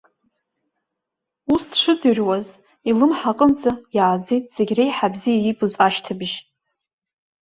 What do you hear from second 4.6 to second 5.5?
реиҳа бзиа